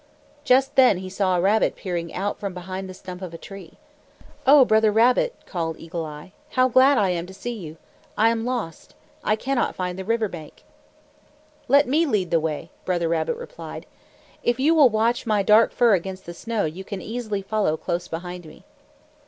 [0.43, 3.77] Just then he saw a rabbit peering out from behind the stump of a tree.
[4.47, 6.31] "O Brother Rabbit!" called Eagle Eye.
[6.49, 7.77] "How glad I am to see you!
[8.17, 8.95] I am lost.
[9.23, 10.63] I cannot find the river bank."
[11.67, 13.85] "Let me lead the way," Brother Rabbit replied.
[14.41, 18.07] "If you will watch my dark fur against the snow, you can easily follow close
[18.07, 18.63] behind me."